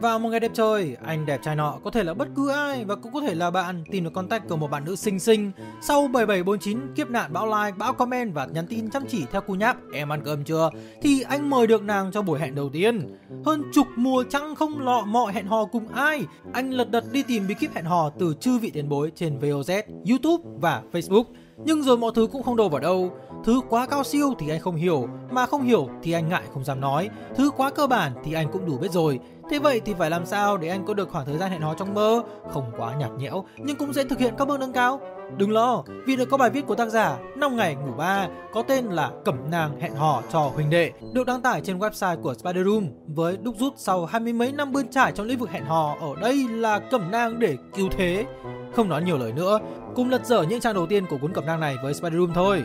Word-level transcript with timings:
Vào 0.00 0.18
một 0.18 0.28
ngày 0.28 0.40
đẹp 0.40 0.50
trời, 0.54 0.96
anh 1.04 1.26
đẹp 1.26 1.40
trai 1.42 1.56
nọ 1.56 1.78
có 1.84 1.90
thể 1.90 2.04
là 2.04 2.14
bất 2.14 2.28
cứ 2.36 2.50
ai 2.50 2.84
và 2.84 2.94
cũng 2.94 3.12
có 3.12 3.20
thể 3.20 3.34
là 3.34 3.50
bạn 3.50 3.84
tìm 3.90 4.04
được 4.04 4.12
contact 4.12 4.48
của 4.48 4.56
một 4.56 4.70
bạn 4.70 4.84
nữ 4.84 4.96
xinh 4.96 5.20
xinh. 5.20 5.52
Sau 5.82 6.08
7749 6.08 6.94
kiếp 6.94 7.10
nạn 7.10 7.32
bão 7.32 7.46
like, 7.46 7.76
bão 7.78 7.92
comment 7.92 8.34
và 8.34 8.46
nhắn 8.46 8.66
tin 8.66 8.90
chăm 8.90 9.04
chỉ 9.08 9.24
theo 9.32 9.40
cú 9.40 9.54
nháp 9.54 9.76
em 9.92 10.12
ăn 10.12 10.20
cơm 10.24 10.44
chưa 10.44 10.70
thì 11.02 11.22
anh 11.22 11.50
mời 11.50 11.66
được 11.66 11.82
nàng 11.82 12.12
cho 12.12 12.22
buổi 12.22 12.40
hẹn 12.40 12.54
đầu 12.54 12.70
tiên. 12.72 13.16
Hơn 13.44 13.62
chục 13.74 13.86
mùa 13.96 14.24
trăng 14.30 14.54
không 14.54 14.80
lọ 14.80 15.04
mọ 15.06 15.26
hẹn 15.26 15.46
hò 15.46 15.64
cùng 15.64 15.88
ai, 15.88 16.24
anh 16.52 16.70
lật 16.70 16.90
đật 16.90 17.04
đi 17.12 17.22
tìm 17.22 17.46
bí 17.48 17.54
kíp 17.54 17.74
hẹn 17.74 17.84
hò 17.84 18.10
từ 18.10 18.34
chư 18.40 18.58
vị 18.58 18.70
tiền 18.70 18.88
bối 18.88 19.12
trên 19.14 19.38
VOZ, 19.38 19.82
YouTube 20.08 20.44
và 20.60 20.82
Facebook. 20.92 21.24
Nhưng 21.64 21.82
rồi 21.82 21.96
mọi 21.96 22.12
thứ 22.14 22.26
cũng 22.26 22.42
không 22.42 22.56
đâu 22.56 22.68
vào 22.68 22.80
đâu. 22.80 23.10
Thứ 23.44 23.60
quá 23.68 23.86
cao 23.86 24.04
siêu 24.04 24.34
thì 24.38 24.48
anh 24.48 24.60
không 24.60 24.76
hiểu 24.76 25.08
Mà 25.30 25.46
không 25.46 25.62
hiểu 25.62 25.88
thì 26.02 26.12
anh 26.12 26.28
ngại 26.28 26.42
không 26.54 26.64
dám 26.64 26.80
nói. 26.80 27.08
Thứ 27.36 27.50
quá 27.50 27.70
cơ 27.70 27.86
bản 27.86 28.12
thì 28.24 28.32
anh 28.32 28.48
cũng 28.52 28.66
đủ 28.66 28.78
biết 28.78 28.90
rồi. 28.90 29.20
Thế 29.50 29.58
vậy 29.58 29.80
thì 29.84 29.94
phải 29.98 30.10
làm 30.10 30.26
sao 30.26 30.56
để 30.56 30.68
anh 30.68 30.84
có 30.86 30.94
được 30.94 31.10
khoảng 31.10 31.26
thời 31.26 31.38
gian 31.38 31.50
hẹn 31.50 31.60
hò 31.60 31.74
trong 31.74 31.94
mơ? 31.94 32.22
Không 32.50 32.72
quá 32.78 32.94
nhạt 32.94 33.10
nhẽo 33.18 33.44
Nhưng 33.56 33.76
cũng 33.76 33.92
sẽ 33.92 34.04
thực 34.04 34.18
hiện 34.18 34.34
các 34.38 34.48
bước 34.48 34.60
nâng 34.60 34.72
cao. 34.72 35.00
Đừng 35.36 35.52
lo, 35.52 35.84
vì 36.06 36.16
đã 36.16 36.24
có 36.30 36.36
bài 36.36 36.50
viết 36.50 36.66
của 36.66 36.74
tác 36.74 36.88
giả 36.88 37.18
5 37.36 37.56
ngày 37.56 37.74
ngủ 37.74 37.92
ba 37.98 38.28
có 38.52 38.62
tên 38.62 38.84
là 38.84 39.10
Cẩm 39.24 39.50
nàng 39.50 39.80
hẹn 39.80 39.94
hò 39.94 40.22
cho 40.32 40.40
huynh 40.40 40.70
đệ 40.70 40.92
được 41.12 41.26
đăng 41.26 41.42
tải 41.42 41.60
trên 41.60 41.78
website 41.78 42.22
của 42.22 42.34
Spider 42.34 42.66
Room 42.66 42.86
với 43.06 43.36
đúc 43.36 43.54
rút 43.58 43.72
sau 43.76 44.06
hai 44.06 44.20
mươi 44.20 44.32
mấy 44.32 44.52
năm 44.52 44.72
bươn 44.72 44.88
trải 44.88 45.12
trong 45.12 45.26
lĩnh 45.26 45.38
vực 45.38 45.50
hẹn 45.50 45.64
hò 45.64 45.96
ở 46.00 46.20
đây 46.20 46.48
là 46.48 46.78
cẩm 46.78 47.10
nang 47.10 47.38
để 47.38 47.56
cứu 47.76 47.88
thế. 47.96 48.26
Không 48.72 48.88
nói 48.88 49.02
nhiều 49.02 49.18
lời 49.18 49.32
nữa, 49.32 49.58
cùng 49.94 50.10
lật 50.10 50.26
dở 50.26 50.42
những 50.42 50.60
trang 50.60 50.74
đầu 50.74 50.86
tiên 50.86 51.06
của 51.06 51.18
cuốn 51.18 51.32
cẩm 51.32 51.46
nang 51.46 51.60
này 51.60 51.76
với 51.82 51.94
Spider 51.94 52.18
Room 52.18 52.32
thôi. 52.34 52.64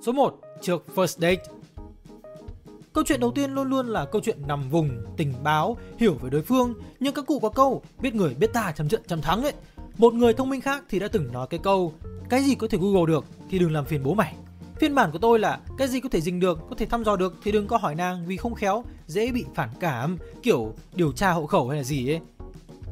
Số 0.00 0.12
1. 0.12 0.40
Trước 0.60 0.84
First 0.94 1.20
Date 1.20 1.42
Câu 2.92 3.04
chuyện 3.04 3.20
đầu 3.20 3.30
tiên 3.30 3.54
luôn 3.54 3.70
luôn 3.70 3.86
là 3.86 4.04
câu 4.04 4.22
chuyện 4.24 4.38
nằm 4.46 4.68
vùng, 4.70 4.90
tình 5.16 5.34
báo, 5.42 5.76
hiểu 5.98 6.14
về 6.14 6.30
đối 6.30 6.42
phương. 6.42 6.74
Nhưng 7.00 7.14
các 7.14 7.26
cụ 7.26 7.38
có 7.38 7.48
câu, 7.48 7.82
biết 8.00 8.14
người 8.14 8.34
biết 8.34 8.52
ta 8.52 8.72
chấm 8.76 8.88
trận 8.88 9.02
chấm 9.06 9.20
thắng 9.20 9.42
ấy. 9.42 9.52
Một 9.98 10.14
người 10.14 10.32
thông 10.32 10.50
minh 10.50 10.60
khác 10.60 10.84
thì 10.88 10.98
đã 10.98 11.08
từng 11.08 11.32
nói 11.32 11.46
cái 11.50 11.60
câu, 11.62 11.92
cái 12.28 12.42
gì 12.42 12.54
có 12.54 12.68
thể 12.68 12.78
Google 12.78 13.06
được 13.06 13.24
thì 13.50 13.58
đừng 13.58 13.72
làm 13.72 13.84
phiền 13.84 14.02
bố 14.04 14.14
mày. 14.14 14.34
Phiên 14.78 14.94
bản 14.94 15.10
của 15.12 15.18
tôi 15.18 15.38
là 15.38 15.58
cái 15.78 15.88
gì 15.88 16.00
có 16.00 16.08
thể 16.08 16.20
dình 16.20 16.40
được, 16.40 16.58
có 16.70 16.76
thể 16.78 16.86
thăm 16.86 17.04
dò 17.04 17.16
được 17.16 17.34
thì 17.44 17.52
đừng 17.52 17.66
có 17.66 17.76
hỏi 17.76 17.94
nàng 17.94 18.26
vì 18.26 18.36
không 18.36 18.54
khéo, 18.54 18.84
dễ 19.06 19.32
bị 19.32 19.44
phản 19.54 19.68
cảm, 19.80 20.18
kiểu 20.42 20.74
điều 20.94 21.12
tra 21.12 21.30
hộ 21.30 21.46
khẩu 21.46 21.68
hay 21.68 21.78
là 21.78 21.84
gì 21.84 22.10
ấy. 22.10 22.20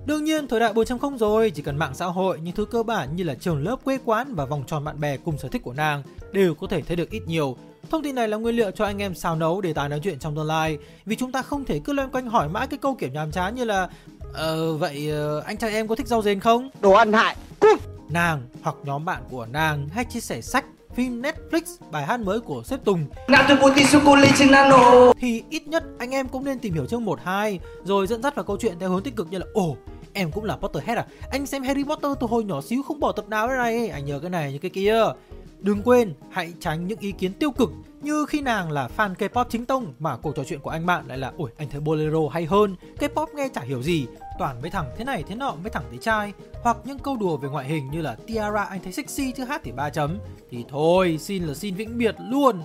Đương 0.06 0.24
nhiên, 0.24 0.48
thời 0.48 0.60
đại 0.60 0.72
4.0 0.72 1.18
rồi, 1.18 1.50
chỉ 1.50 1.62
cần 1.62 1.76
mạng 1.76 1.94
xã 1.94 2.06
hội, 2.06 2.40
những 2.40 2.54
thứ 2.54 2.64
cơ 2.64 2.82
bản 2.82 3.16
như 3.16 3.24
là 3.24 3.34
trường 3.34 3.64
lớp 3.64 3.76
quê 3.84 3.98
quán 4.04 4.34
và 4.34 4.44
vòng 4.44 4.64
tròn 4.66 4.84
bạn 4.84 5.00
bè 5.00 5.16
cùng 5.16 5.38
sở 5.38 5.48
thích 5.48 5.62
của 5.62 5.72
nàng 5.72 6.02
đều 6.32 6.54
có 6.54 6.66
thể 6.66 6.82
thấy 6.82 6.96
được 6.96 7.10
ít 7.10 7.22
nhiều. 7.26 7.56
Thông 7.90 8.02
tin 8.02 8.14
này 8.14 8.28
là 8.28 8.36
nguyên 8.36 8.56
liệu 8.56 8.70
cho 8.70 8.84
anh 8.84 9.02
em 9.02 9.14
xào 9.14 9.36
nấu 9.36 9.60
để 9.60 9.72
tài 9.72 9.88
nói 9.88 10.00
chuyện 10.02 10.18
trong 10.18 10.36
tương 10.36 10.46
lai, 10.46 10.78
vì 11.06 11.16
chúng 11.16 11.32
ta 11.32 11.42
không 11.42 11.64
thể 11.64 11.80
cứ 11.84 11.92
loanh 11.92 12.10
quanh 12.10 12.26
hỏi 12.28 12.48
mãi 12.48 12.66
cái 12.66 12.78
câu 12.78 12.94
kiểu 12.94 13.10
nhàm 13.10 13.32
chán 13.32 13.54
như 13.54 13.64
là 13.64 13.88
Ờ, 14.32 14.76
vậy 14.76 15.12
uh, 15.38 15.44
anh 15.44 15.56
trai 15.56 15.72
em 15.72 15.88
có 15.88 15.94
thích 15.94 16.06
rau 16.06 16.22
rền 16.22 16.40
không? 16.40 16.70
Đồ 16.80 16.92
ăn 16.92 17.12
hại! 17.12 17.36
Nàng 18.08 18.42
hoặc 18.62 18.76
nhóm 18.84 19.04
bạn 19.04 19.22
của 19.30 19.46
nàng 19.46 19.88
hay 19.88 20.04
chia 20.04 20.20
sẻ 20.20 20.40
sách, 20.40 20.64
phim 20.94 21.22
Netflix, 21.22 21.62
bài 21.90 22.06
hát 22.06 22.20
mới 22.20 22.40
của 22.40 22.62
Sếp 22.62 22.84
Tùng. 22.84 23.06
Thì 25.20 25.42
ít 25.50 25.66
nhất 25.68 25.84
anh 25.98 26.10
em 26.10 26.28
cũng 26.28 26.44
nên 26.44 26.58
tìm 26.58 26.74
hiểu 26.74 26.86
chương 26.86 27.04
1 27.04 27.18
2 27.24 27.58
rồi 27.84 28.06
dẫn 28.06 28.22
dắt 28.22 28.34
vào 28.34 28.44
câu 28.44 28.56
chuyện 28.60 28.78
theo 28.80 28.90
hướng 28.90 29.02
tích 29.02 29.16
cực 29.16 29.30
như 29.30 29.38
là 29.38 29.46
ồ 29.52 29.76
em 30.12 30.30
cũng 30.30 30.44
là 30.44 30.56
Potterhead 30.56 30.98
à? 30.98 31.06
Anh 31.30 31.46
xem 31.46 31.62
Harry 31.62 31.84
Potter 31.84 32.12
từ 32.20 32.26
hồi 32.26 32.44
nhỏ 32.44 32.60
xíu 32.60 32.82
không 32.82 33.00
bỏ 33.00 33.12
tập 33.12 33.28
nào 33.28 33.48
thế 33.48 33.56
này. 33.56 33.88
Anh 33.88 34.04
nhớ 34.04 34.18
cái 34.18 34.30
này 34.30 34.52
như 34.52 34.58
cái 34.58 34.70
kia 34.70 35.02
đừng 35.62 35.82
quên, 35.82 36.14
hãy 36.30 36.52
tránh 36.60 36.86
những 36.86 36.98
ý 36.98 37.12
kiến 37.12 37.32
tiêu 37.32 37.50
cực 37.50 37.70
như 38.00 38.26
khi 38.26 38.40
nàng 38.40 38.70
là 38.70 38.88
fan 38.96 39.14
K-pop 39.14 39.44
chính 39.48 39.66
tông 39.66 39.94
mà 39.98 40.16
cuộc 40.16 40.36
trò 40.36 40.44
chuyện 40.44 40.60
của 40.60 40.70
anh 40.70 40.86
bạn 40.86 41.06
lại 41.06 41.18
là 41.18 41.32
ôi 41.38 41.50
anh 41.56 41.68
thấy 41.70 41.80
bolero 41.80 42.18
hay 42.30 42.44
hơn? 42.44 42.76
K-pop 42.98 43.26
nghe 43.34 43.48
chả 43.54 43.60
hiểu 43.60 43.82
gì. 43.82 44.06
Toàn 44.38 44.60
với 44.60 44.70
thẳng 44.70 44.90
thế 44.96 45.04
này 45.04 45.24
thế 45.28 45.34
nọ 45.34 45.54
mới 45.62 45.70
thẳng 45.70 45.84
thế 45.92 45.98
trai. 45.98 46.32
Hoặc 46.62 46.76
những 46.84 46.98
câu 46.98 47.16
đùa 47.16 47.36
về 47.36 47.48
ngoại 47.48 47.68
hình 47.68 47.90
như 47.90 48.02
là, 48.02 48.16
Tiara, 48.26 48.64
anh 48.64 48.80
thấy 48.82 48.92
sexy 48.92 49.32
chứ 49.32 49.44
hát 49.44 49.60
thì 49.64 49.72
ba 49.72 49.90
chấm. 49.90 50.18
Thì 50.50 50.64
thôi, 50.68 51.18
xin 51.20 51.44
là 51.44 51.54
xin 51.54 51.74
vĩnh 51.74 51.98
biệt 51.98 52.16
luôn. 52.28 52.62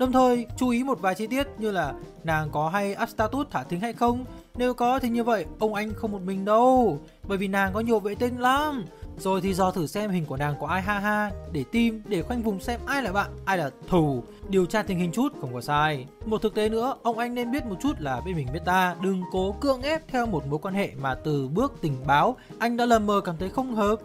Đồng 0.00 0.12
thời, 0.12 0.46
chú 0.56 0.68
ý 0.68 0.84
một 0.84 1.00
vài 1.00 1.14
chi 1.14 1.26
tiết 1.26 1.46
như 1.58 1.70
là, 1.70 1.94
nàng 2.24 2.50
có 2.50 2.68
hay 2.68 2.96
up 3.02 3.08
status 3.08 3.46
thả 3.50 3.62
thính 3.62 3.80
hay 3.80 3.92
không? 3.92 4.24
Nếu 4.54 4.74
có 4.74 4.98
thì 4.98 5.08
như 5.08 5.24
vậy, 5.24 5.46
ông 5.58 5.74
anh 5.74 5.92
không 5.94 6.12
một 6.12 6.22
mình 6.22 6.44
đâu. 6.44 7.00
Bởi 7.28 7.38
vì 7.38 7.48
nàng 7.48 7.72
có 7.72 7.80
nhiều 7.80 8.00
vệ 8.00 8.14
tinh 8.14 8.40
lắm. 8.40 8.84
Rồi 9.18 9.40
thì 9.40 9.54
dò 9.54 9.70
thử 9.70 9.86
xem 9.86 10.10
hình 10.10 10.26
của 10.26 10.36
nàng 10.36 10.54
có 10.60 10.66
ai 10.66 10.82
ha 10.82 10.98
ha 10.98 11.30
Để 11.52 11.64
tim, 11.72 12.02
để 12.06 12.22
khoanh 12.22 12.42
vùng 12.42 12.60
xem 12.60 12.80
ai 12.86 13.02
là 13.02 13.12
bạn, 13.12 13.30
ai 13.44 13.58
là 13.58 13.70
thù 13.88 14.22
Điều 14.48 14.66
tra 14.66 14.82
tình 14.82 14.98
hình 14.98 15.12
chút 15.12 15.32
không 15.40 15.54
có 15.54 15.60
sai 15.60 16.06
Một 16.26 16.42
thực 16.42 16.54
tế 16.54 16.68
nữa, 16.68 16.94
ông 17.02 17.18
anh 17.18 17.34
nên 17.34 17.52
biết 17.52 17.66
một 17.66 17.76
chút 17.80 18.00
là 18.00 18.20
bên 18.20 18.36
mình 18.36 18.48
biết 18.52 18.64
ta 18.64 18.96
Đừng 19.02 19.22
cố 19.32 19.52
cưỡng 19.60 19.82
ép 19.82 20.08
theo 20.08 20.26
một 20.26 20.46
mối 20.46 20.58
quan 20.58 20.74
hệ 20.74 20.90
mà 21.00 21.14
từ 21.14 21.48
bước 21.48 21.72
tình 21.80 22.06
báo 22.06 22.36
Anh 22.58 22.76
đã 22.76 22.86
lờ 22.86 22.98
mờ 22.98 23.20
cảm 23.24 23.36
thấy 23.36 23.50
không 23.50 23.74
hợp 23.74 23.96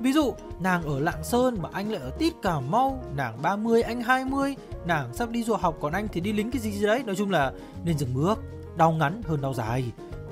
Ví 0.00 0.12
dụ, 0.12 0.34
nàng 0.60 0.82
ở 0.82 1.00
Lạng 1.00 1.24
Sơn 1.24 1.56
mà 1.62 1.68
anh 1.72 1.92
lại 1.92 2.00
ở 2.02 2.10
Tít 2.10 2.32
Cà 2.42 2.60
Mau, 2.60 3.04
nàng 3.16 3.42
30, 3.42 3.82
anh 3.82 4.00
20, 4.00 4.56
nàng 4.86 5.14
sắp 5.14 5.30
đi 5.30 5.42
du 5.42 5.54
học 5.54 5.76
còn 5.80 5.92
anh 5.92 6.08
thì 6.12 6.20
đi 6.20 6.32
lính 6.32 6.50
cái 6.50 6.62
gì 6.62 6.70
gì 6.70 6.86
đấy. 6.86 7.02
Nói 7.06 7.16
chung 7.16 7.30
là 7.30 7.52
nên 7.84 7.98
dừng 7.98 8.14
bước, 8.14 8.38
đau 8.76 8.92
ngắn 8.92 9.22
hơn 9.26 9.40
đau 9.40 9.54
dài. 9.54 9.84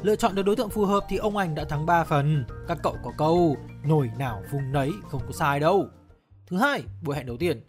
Lựa 0.02 0.16
chọn 0.16 0.34
được 0.34 0.42
đối 0.42 0.56
tượng 0.56 0.70
phù 0.70 0.84
hợp 0.84 1.04
thì 1.08 1.16
ông 1.16 1.36
anh 1.36 1.54
đã 1.54 1.64
thắng 1.64 1.86
3 1.86 2.04
phần. 2.04 2.44
Các 2.68 2.78
cậu 2.82 2.96
có 3.04 3.12
câu, 3.18 3.56
nổi 3.84 4.10
nào 4.18 4.42
vùng 4.52 4.72
nấy, 4.72 4.90
không 5.08 5.22
có 5.26 5.32
sai 5.32 5.60
đâu. 5.60 5.86
Thứ 6.46 6.56
hai, 6.56 6.82
buổi 7.02 7.16
hẹn 7.16 7.26
đầu 7.26 7.36
tiên. 7.36 7.62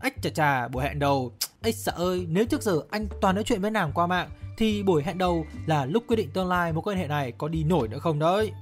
Ách 0.00 0.22
chà 0.22 0.30
chà, 0.30 0.68
buổi 0.68 0.82
hẹn 0.84 0.98
đầu. 0.98 1.32
ách 1.62 1.74
sợ 1.74 1.92
ơi, 1.96 2.26
nếu 2.28 2.44
trước 2.44 2.62
giờ 2.62 2.80
anh 2.90 3.06
toàn 3.20 3.34
nói 3.34 3.44
chuyện 3.44 3.60
với 3.60 3.70
nàng 3.70 3.92
qua 3.92 4.06
mạng 4.06 4.30
thì 4.58 4.82
buổi 4.82 5.02
hẹn 5.02 5.18
đầu 5.18 5.46
là 5.66 5.84
lúc 5.84 6.04
quyết 6.08 6.16
định 6.16 6.30
tương 6.30 6.48
lai 6.48 6.72
mối 6.72 6.82
quan 6.82 6.98
hệ 6.98 7.06
này 7.06 7.32
có 7.32 7.48
đi 7.48 7.64
nổi 7.64 7.88
nữa 7.88 7.98
không 7.98 8.18
đấy. 8.18 8.52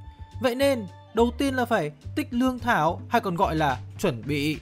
Vậy 0.43 0.55
nên 0.55 0.87
đầu 1.15 1.31
tiên 1.39 1.55
là 1.55 1.65
phải 1.65 1.93
tích 2.17 2.29
lương 2.31 2.59
thảo 2.59 3.01
hay 3.09 3.21
còn 3.21 3.37
gọi 3.37 3.57
là 3.57 3.81
chuẩn 3.99 4.23
bị. 4.27 4.59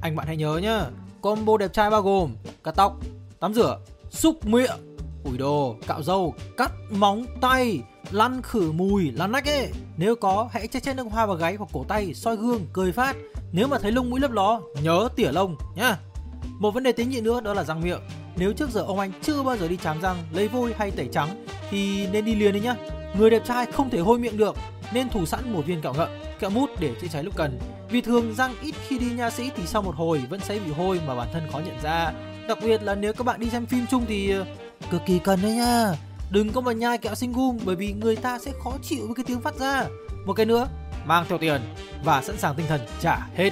Anh 0.00 0.16
bạn 0.16 0.26
hãy 0.26 0.36
nhớ 0.36 0.60
nhá, 0.62 0.84
combo 1.22 1.56
đẹp 1.56 1.72
trai 1.72 1.90
bao 1.90 2.02
gồm 2.02 2.34
cắt 2.64 2.74
tóc, 2.76 2.96
tắm 3.40 3.54
rửa, 3.54 3.78
xúc 4.10 4.46
miệng, 4.46 4.95
ủi 5.26 5.38
đồ, 5.38 5.76
cạo 5.86 6.02
râu, 6.02 6.34
cắt 6.56 6.72
móng 6.90 7.26
tay, 7.40 7.80
lăn 8.10 8.42
khử 8.42 8.72
mùi, 8.72 9.10
lăn 9.10 9.32
nách 9.32 9.48
ấy. 9.48 9.70
Nếu 9.96 10.16
có, 10.16 10.48
hãy 10.52 10.66
che 10.66 10.80
che 10.80 10.94
nước 10.94 11.06
hoa 11.10 11.26
vào 11.26 11.36
gáy 11.36 11.54
hoặc 11.54 11.70
cổ 11.72 11.84
tay, 11.88 12.14
soi 12.14 12.36
gương, 12.36 12.66
cười 12.72 12.92
phát. 12.92 13.16
Nếu 13.52 13.68
mà 13.68 13.78
thấy 13.78 13.92
lông 13.92 14.10
mũi 14.10 14.20
lấp 14.20 14.30
ló, 14.30 14.60
nhớ 14.82 15.08
tỉa 15.16 15.32
lông 15.32 15.56
nhá. 15.76 15.96
Một 16.58 16.70
vấn 16.70 16.82
đề 16.82 16.92
tế 16.92 17.04
nhị 17.04 17.20
nữa 17.20 17.40
đó 17.40 17.54
là 17.54 17.64
răng 17.64 17.80
miệng. 17.80 18.00
Nếu 18.36 18.52
trước 18.52 18.70
giờ 18.70 18.80
ông 18.80 18.98
anh 18.98 19.12
chưa 19.22 19.42
bao 19.42 19.56
giờ 19.56 19.68
đi 19.68 19.76
chám 19.76 20.00
răng, 20.00 20.16
lấy 20.32 20.48
vôi 20.48 20.74
hay 20.78 20.90
tẩy 20.90 21.08
trắng 21.12 21.46
thì 21.70 22.06
nên 22.06 22.24
đi 22.24 22.34
liền 22.34 22.54
đi 22.54 22.60
nhá. 22.60 22.74
Người 23.18 23.30
đẹp 23.30 23.42
trai 23.46 23.66
không 23.66 23.90
thể 23.90 23.98
hôi 23.98 24.18
miệng 24.18 24.36
được 24.36 24.56
nên 24.92 25.08
thủ 25.08 25.26
sẵn 25.26 25.52
một 25.52 25.62
viên 25.66 25.80
kẹo 25.80 25.94
ngậm, 25.94 26.08
kẹo 26.40 26.50
mút 26.50 26.70
để 26.80 26.94
chữa 27.00 27.08
cháy 27.12 27.24
lúc 27.24 27.36
cần. 27.36 27.58
Vì 27.90 28.00
thường 28.00 28.34
răng 28.34 28.54
ít 28.62 28.74
khi 28.88 28.98
đi 28.98 29.06
nha 29.06 29.30
sĩ 29.30 29.50
thì 29.56 29.62
sau 29.66 29.82
một 29.82 29.94
hồi 29.94 30.22
vẫn 30.30 30.40
sẽ 30.40 30.58
bị 30.58 30.72
hôi 30.72 31.00
mà 31.06 31.14
bản 31.14 31.28
thân 31.32 31.42
khó 31.52 31.58
nhận 31.58 31.80
ra. 31.82 32.12
Đặc 32.48 32.58
biệt 32.62 32.82
là 32.82 32.94
nếu 32.94 33.12
các 33.12 33.26
bạn 33.26 33.40
đi 33.40 33.50
xem 33.50 33.66
phim 33.66 33.86
chung 33.90 34.04
thì 34.08 34.34
cực 34.90 35.06
kỳ 35.06 35.18
cần 35.18 35.42
đấy 35.42 35.52
nha. 35.52 35.92
Đừng 36.30 36.52
có 36.52 36.60
mà 36.60 36.72
nhai 36.72 36.98
kẹo 36.98 37.14
sinh 37.14 37.32
gum 37.32 37.58
bởi 37.64 37.76
vì 37.76 37.92
người 37.92 38.16
ta 38.16 38.38
sẽ 38.38 38.52
khó 38.64 38.72
chịu 38.82 39.06
với 39.06 39.14
cái 39.14 39.24
tiếng 39.28 39.40
phát 39.40 39.54
ra. 39.54 39.84
Một 40.26 40.32
cái 40.32 40.46
nữa, 40.46 40.68
mang 41.06 41.24
theo 41.28 41.38
tiền 41.38 41.60
và 42.04 42.22
sẵn 42.22 42.38
sàng 42.38 42.54
tinh 42.54 42.66
thần 42.68 42.80
trả 43.00 43.18
hết. 43.34 43.50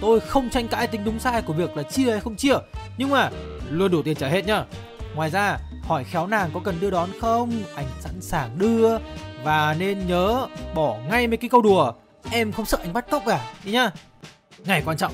Tôi 0.00 0.20
không 0.20 0.50
tranh 0.50 0.68
cãi 0.68 0.86
tính 0.86 1.04
đúng 1.04 1.18
sai 1.18 1.42
của 1.42 1.52
việc 1.52 1.76
là 1.76 1.82
chia 1.82 2.10
hay 2.10 2.20
không 2.20 2.36
chia, 2.36 2.54
nhưng 2.98 3.10
mà 3.10 3.30
luôn 3.70 3.90
đủ 3.90 4.02
tiền 4.02 4.16
trả 4.16 4.28
hết 4.28 4.46
nhá. 4.46 4.64
Ngoài 5.14 5.30
ra, 5.30 5.58
hỏi 5.82 6.04
khéo 6.04 6.26
nàng 6.26 6.50
có 6.54 6.60
cần 6.64 6.80
đưa 6.80 6.90
đón 6.90 7.10
không, 7.20 7.52
anh 7.74 7.86
sẵn 8.00 8.20
sàng 8.20 8.58
đưa 8.58 8.98
và 9.44 9.76
nên 9.78 10.06
nhớ 10.06 10.46
bỏ 10.74 10.96
ngay 11.08 11.26
mấy 11.26 11.36
cái 11.36 11.50
câu 11.50 11.62
đùa 11.62 11.92
Em 12.30 12.52
không 12.52 12.66
sợ 12.66 12.78
anh 12.82 12.92
bắt 12.92 13.10
cóc 13.10 13.22
cả 13.26 13.52
Đi 13.64 13.72
nhá 13.72 13.90
Ngày 14.64 14.82
quan 14.86 14.96
trọng 14.96 15.12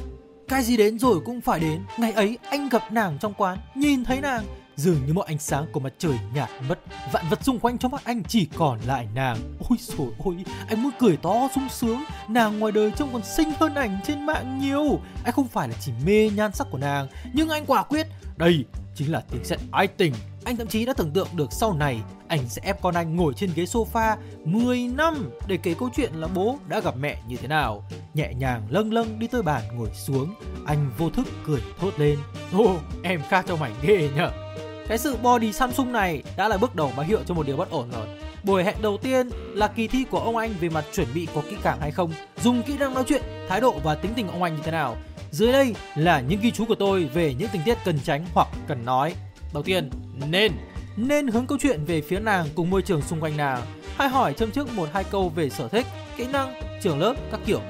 Cái 0.48 0.62
gì 0.62 0.76
đến 0.76 0.98
rồi 0.98 1.20
cũng 1.24 1.40
phải 1.40 1.60
đến 1.60 1.84
Ngày 1.98 2.12
ấy 2.12 2.38
anh 2.50 2.68
gặp 2.68 2.92
nàng 2.92 3.18
trong 3.20 3.34
quán 3.34 3.58
Nhìn 3.74 4.04
thấy 4.04 4.20
nàng 4.20 4.44
Dường 4.80 5.06
như 5.06 5.12
mọi 5.12 5.24
ánh 5.28 5.38
sáng 5.38 5.66
của 5.72 5.80
mặt 5.80 5.92
trời 5.98 6.18
nhạt 6.34 6.50
mất 6.68 6.78
Vạn 7.12 7.24
vật 7.30 7.44
xung 7.44 7.58
quanh 7.58 7.78
trong 7.78 7.90
mắt 7.90 8.04
anh 8.04 8.22
chỉ 8.28 8.48
còn 8.56 8.78
lại 8.86 9.08
nàng 9.14 9.36
Ôi 9.68 9.78
trời 9.88 10.06
ôi 10.24 10.36
Anh 10.68 10.82
muốn 10.82 10.92
cười 10.98 11.16
to 11.16 11.48
sung 11.54 11.68
sướng 11.70 12.04
Nàng 12.28 12.58
ngoài 12.58 12.72
đời 12.72 12.92
trông 12.96 13.12
còn 13.12 13.22
xinh 13.24 13.52
hơn 13.60 13.74
ảnh 13.74 14.00
trên 14.06 14.26
mạng 14.26 14.58
nhiều 14.58 15.00
Anh 15.24 15.32
không 15.32 15.48
phải 15.48 15.68
là 15.68 15.74
chỉ 15.80 15.92
mê 16.06 16.30
nhan 16.30 16.52
sắc 16.52 16.66
của 16.70 16.78
nàng 16.78 17.08
Nhưng 17.32 17.48
anh 17.48 17.66
quả 17.66 17.82
quyết 17.82 18.06
Đây 18.36 18.64
chính 18.94 19.12
là 19.12 19.22
tiếng 19.30 19.44
sét 19.44 19.58
ái 19.72 19.86
tình 19.86 20.12
anh 20.44 20.56
thậm 20.56 20.66
chí 20.66 20.84
đã 20.84 20.92
tưởng 20.92 21.10
tượng 21.10 21.28
được 21.34 21.52
sau 21.52 21.74
này 21.74 22.00
anh 22.28 22.48
sẽ 22.48 22.62
ép 22.64 22.82
con 22.82 22.94
anh 22.94 23.16
ngồi 23.16 23.34
trên 23.34 23.50
ghế 23.54 23.64
sofa 23.64 24.16
10 24.44 24.78
năm 24.78 25.30
để 25.46 25.58
kể 25.62 25.74
câu 25.78 25.88
chuyện 25.96 26.12
là 26.14 26.28
bố 26.34 26.58
đã 26.68 26.80
gặp 26.80 26.94
mẹ 27.00 27.22
như 27.28 27.36
thế 27.36 27.48
nào. 27.48 27.84
Nhẹ 28.14 28.32
nhàng 28.34 28.66
lâng 28.70 28.92
lâng 28.92 29.18
đi 29.18 29.26
tới 29.26 29.42
bàn 29.42 29.62
ngồi 29.74 29.88
xuống, 29.94 30.34
anh 30.66 30.90
vô 30.98 31.10
thức 31.10 31.26
cười 31.46 31.60
thốt 31.80 31.90
lên. 31.98 32.18
Ô, 32.52 32.76
em 33.02 33.22
khác 33.28 33.44
trong 33.48 33.60
mảnh 33.60 33.74
ghê 33.82 34.10
nhở. 34.16 34.49
Cái 34.90 34.98
sự 34.98 35.16
body 35.16 35.52
Samsung 35.52 35.92
này 35.92 36.22
đã 36.36 36.48
là 36.48 36.56
bước 36.56 36.76
đầu 36.76 36.92
báo 36.96 37.06
hiệu 37.06 37.18
cho 37.26 37.34
một 37.34 37.46
điều 37.46 37.56
bất 37.56 37.70
ổn 37.70 37.90
rồi. 37.90 38.06
Buổi 38.42 38.64
hẹn 38.64 38.74
đầu 38.82 38.98
tiên 39.02 39.30
là 39.54 39.68
kỳ 39.68 39.88
thi 39.88 40.04
của 40.10 40.18
ông 40.18 40.36
anh 40.36 40.54
về 40.60 40.68
mặt 40.68 40.84
chuẩn 40.92 41.06
bị 41.14 41.28
có 41.34 41.42
kỹ 41.50 41.56
càng 41.62 41.80
hay 41.80 41.90
không, 41.90 42.12
dùng 42.42 42.62
kỹ 42.62 42.78
năng 42.78 42.94
nói 42.94 43.04
chuyện, 43.08 43.22
thái 43.48 43.60
độ 43.60 43.74
và 43.84 43.94
tính 43.94 44.12
tình 44.16 44.28
ông 44.28 44.42
anh 44.42 44.56
như 44.56 44.62
thế 44.64 44.70
nào. 44.70 44.96
Dưới 45.30 45.52
đây 45.52 45.74
là 45.94 46.20
những 46.20 46.40
ghi 46.40 46.50
chú 46.50 46.64
của 46.64 46.74
tôi 46.74 47.04
về 47.04 47.34
những 47.34 47.48
tình 47.52 47.62
tiết 47.64 47.78
cần 47.84 47.98
tránh 48.04 48.24
hoặc 48.34 48.48
cần 48.68 48.84
nói. 48.84 49.14
Đầu 49.54 49.62
tiên, 49.62 49.90
nên 50.30 50.52
nên 50.96 51.28
hướng 51.28 51.46
câu 51.46 51.58
chuyện 51.60 51.84
về 51.84 52.00
phía 52.00 52.18
nàng 52.18 52.46
cùng 52.54 52.70
môi 52.70 52.82
trường 52.82 53.02
xung 53.02 53.20
quanh 53.20 53.36
nàng. 53.36 53.62
Hay 53.96 54.08
hỏi 54.08 54.34
châm 54.34 54.50
trước 54.50 54.72
một 54.72 54.88
hai 54.92 55.04
câu 55.04 55.28
về 55.28 55.50
sở 55.50 55.68
thích, 55.68 55.86
kỹ 56.16 56.26
năng, 56.32 56.60
trường 56.82 57.00
lớp, 57.00 57.14
các 57.30 57.40
kiểu. 57.46 57.60